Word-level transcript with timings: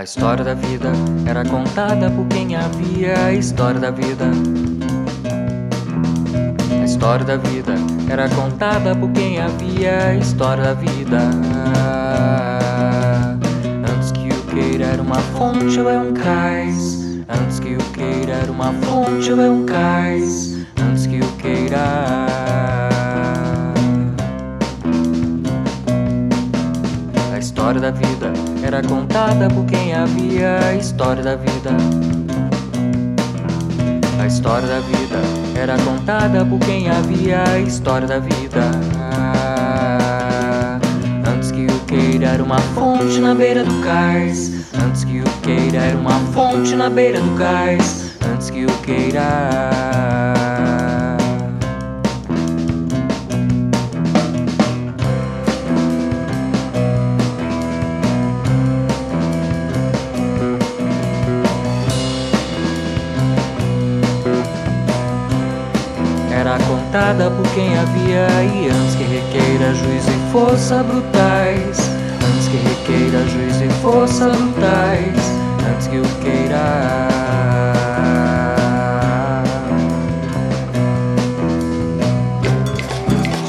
A 0.00 0.02
história 0.02 0.42
da 0.42 0.54
vida 0.54 0.92
era 1.26 1.44
contada 1.44 2.10
por 2.10 2.26
quem 2.28 2.56
havia 2.56 3.26
a 3.26 3.34
história 3.34 3.78
da 3.78 3.90
vida. 3.90 4.30
A 6.80 6.84
história 6.86 7.22
da 7.22 7.36
vida 7.36 7.74
era 8.08 8.26
contada 8.30 8.96
por 8.96 9.10
quem 9.12 9.38
havia 9.38 10.06
a 10.06 10.14
história 10.14 10.64
da 10.64 10.72
vida. 10.72 11.18
Antes 13.94 14.10
que 14.12 14.28
o 14.28 14.42
queira 14.54 14.86
era 14.86 15.02
uma 15.02 15.18
fonte 15.36 15.78
ou 15.78 15.90
é 15.90 16.00
um 16.00 16.14
cais. 16.14 17.20
Antes 17.28 17.60
que 17.60 17.74
o 17.74 17.84
queira 17.92 18.32
era 18.32 18.50
uma 18.50 18.72
fonte 18.72 19.30
ou 19.30 19.38
é 19.38 19.50
um 19.50 19.66
cais. 19.66 20.64
História 27.60 27.80
da 27.82 27.90
vida 27.90 28.32
era 28.62 28.82
contada 28.82 29.46
por 29.50 29.66
quem 29.66 29.92
havia 29.94 30.60
a 30.66 30.74
história 30.74 31.22
da 31.22 31.36
vida. 31.36 31.70
A 34.18 34.26
história 34.26 34.66
da 34.66 34.80
vida 34.80 35.18
era 35.54 35.76
contada 35.80 36.42
por 36.42 36.58
quem 36.60 36.88
havia 36.88 37.44
a 37.44 37.58
história 37.58 38.08
da 38.08 38.18
vida. 38.18 38.70
Antes 41.28 41.50
que 41.50 41.66
o 41.66 41.78
queira 41.80 42.28
era 42.28 42.42
uma 42.42 42.60
fonte 42.60 43.20
na 43.20 43.34
beira 43.34 43.62
do 43.62 43.84
cais. 43.84 44.72
Antes 44.82 45.04
que 45.04 45.20
o 45.20 45.24
queira 45.42 45.82
era 45.84 45.98
uma 45.98 46.18
fonte 46.32 46.74
na 46.74 46.88
beira 46.88 47.20
do 47.20 47.36
cais. 47.36 48.16
Antes 48.32 48.48
que 48.48 48.64
o 48.64 48.72
queira. 48.78 50.29
Por 66.90 67.46
quem 67.54 67.78
havia 67.78 68.26
e 68.42 68.68
antes 68.68 68.96
que 68.96 69.04
requeira 69.04 69.72
juízo 69.74 70.10
e 70.10 70.32
força 70.32 70.82
brutais. 70.82 71.78
Antes 72.18 72.48
que 72.48 72.56
requeira 72.56 73.24
juízo 73.28 73.64
e 73.64 73.68
força 73.80 74.28
brutais. 74.28 75.16
Antes 75.72 75.86
que 75.86 75.98
o 75.98 76.02
queira. 76.20 77.06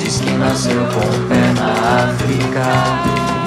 Diz 0.03 0.21
que 0.21 0.31
nasceu 0.33 0.85
com 0.85 0.99
o 0.99 1.27
pé 1.27 1.51
na 1.59 1.71
África 2.03 2.67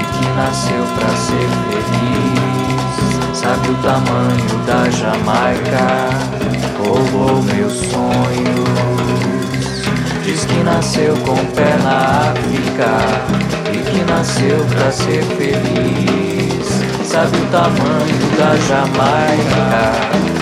e 0.00 0.04
que 0.18 0.26
nasceu 0.36 0.84
pra 0.98 1.08
ser 1.10 1.48
feliz. 1.70 3.38
Sabe 3.38 3.68
o 3.68 3.74
tamanho 3.76 4.58
da 4.66 4.90
Jamaica? 4.90 6.10
Roubou 6.78 7.40
meus 7.44 7.74
sonhos. 7.74 9.23
Diz 10.34 10.46
que 10.46 10.64
nasceu 10.64 11.14
com 11.18 11.36
pé 11.54 11.76
na 11.84 12.32
África 12.32 12.90
e 13.72 13.78
que 13.88 14.04
nasceu 14.10 14.66
pra 14.66 14.90
ser 14.90 15.22
feliz. 15.22 16.66
Sabe 17.08 17.36
o 17.36 17.46
tamanho 17.52 18.36
da 18.36 18.56
Jamaica? 18.66 20.33